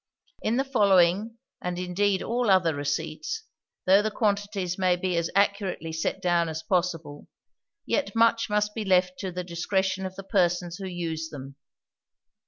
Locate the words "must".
8.49-8.73